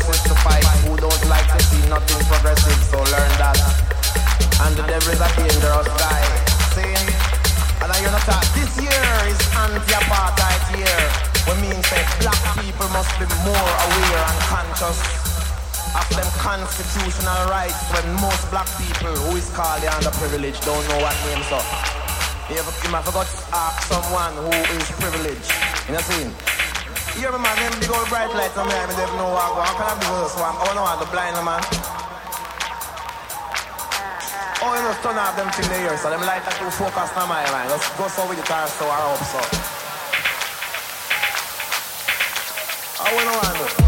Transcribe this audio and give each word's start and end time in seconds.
forces 0.00 0.22
to 0.24 0.34
fight 0.42 0.64
who 0.84 0.96
don't 0.96 1.24
like 1.28 1.46
to 1.50 1.60
see 1.70 1.82
nothing 1.88 2.20
progressive, 2.26 2.78
so 2.90 2.98
learn 2.98 3.32
that. 3.40 3.58
And 4.62 4.74
the 4.76 4.84
devil 4.86 5.12
is 5.14 5.20
a 5.20 5.30
dangerous 5.34 5.88
guy. 5.98 6.22
See? 6.74 6.94
And 7.82 7.88
I 7.90 7.96
you 8.02 8.10
know 8.10 8.22
that 8.26 8.44
this 8.54 8.72
year 8.78 9.06
is 9.30 9.38
anti-apartheid 9.54 10.62
year. 10.78 11.00
We 11.46 11.54
mean 11.62 11.78
that 11.78 12.06
black 12.20 12.42
people 12.58 12.88
must 12.90 13.12
be 13.18 13.26
more 13.46 13.70
aware 13.86 14.22
and 14.28 14.40
conscious 14.50 14.98
of 15.96 16.06
them 16.12 16.28
constitutional 16.36 17.40
rights 17.48 17.80
when 17.94 18.04
most 18.20 18.44
black 18.50 18.68
people 18.76 19.14
who 19.26 19.36
is 19.40 19.48
called 19.56 19.80
the 19.80 19.88
underprivileged 19.88 20.60
don't 20.66 20.84
know 20.92 21.00
what 21.00 21.16
names 21.30 21.48
are. 21.48 21.64
You 22.50 22.60
you 22.60 22.90
might 22.92 23.04
forgot 23.04 23.24
to 23.24 23.38
ask 23.56 23.88
someone 23.88 24.34
who 24.36 24.52
is 24.76 24.88
privileged. 25.00 25.48
You 25.88 25.96
know 25.96 26.00
what 26.00 26.04
I'm 26.04 26.32
saying? 26.34 26.57
Hear 27.18 27.32
me 27.32 27.38
man, 27.42 27.56
them 27.58 27.80
big 27.80 27.90
old 27.90 28.08
bright 28.08 28.30
lights 28.30 28.56
on 28.56 28.68
me, 28.68 28.74
I 28.74 28.86
they 28.86 29.02
know 29.18 29.34
what 29.34 29.42
I. 29.42 29.66
How 29.66 29.74
can 29.74 29.90
I 29.90 29.94
do 29.98 30.22
this 30.22 30.38
one? 30.38 30.54
Oh 30.54 30.70
no, 30.70 30.86
I'm 30.86 31.02
the 31.02 31.10
blind 31.10 31.34
man. 31.42 31.58
Oh, 34.62 34.70
you 34.70 34.82
know, 34.86 34.94
turn 35.02 35.18
off 35.18 35.34
them 35.34 35.50
thing 35.50 35.66
they 35.66 35.96
so 35.96 36.10
them 36.10 36.20
light 36.22 36.46
are 36.46 36.54
too 36.62 36.70
focused 36.70 37.18
on 37.18 37.28
my 37.28 37.42
man. 37.50 37.70
Let's 37.70 37.90
go 37.98 38.06
so 38.06 38.22
with 38.28 38.38
the 38.38 38.46
car, 38.46 38.68
so 38.68 38.86
I 38.86 39.02
hope 39.02 39.18
so. 39.34 39.42
Oh, 43.00 43.10
I 43.10 43.14
wanna 43.16 43.34
want 43.34 43.82
to. 43.82 43.87